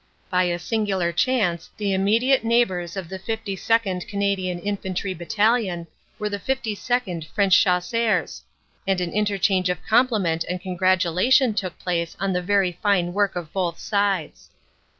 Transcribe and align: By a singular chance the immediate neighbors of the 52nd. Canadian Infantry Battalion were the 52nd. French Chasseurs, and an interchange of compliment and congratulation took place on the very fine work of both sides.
By 0.31 0.45
a 0.45 0.57
singular 0.57 1.11
chance 1.11 1.69
the 1.77 1.93
immediate 1.93 2.43
neighbors 2.43 2.97
of 2.97 3.07
the 3.07 3.19
52nd. 3.19 4.07
Canadian 4.07 4.57
Infantry 4.57 5.13
Battalion 5.13 5.85
were 6.17 6.27
the 6.27 6.39
52nd. 6.39 7.27
French 7.27 7.61
Chasseurs, 7.63 8.41
and 8.87 8.99
an 8.99 9.11
interchange 9.11 9.69
of 9.69 9.85
compliment 9.85 10.43
and 10.49 10.59
congratulation 10.59 11.53
took 11.53 11.77
place 11.77 12.17
on 12.19 12.33
the 12.33 12.41
very 12.41 12.71
fine 12.81 13.13
work 13.13 13.35
of 13.35 13.53
both 13.53 13.77
sides. 13.77 14.49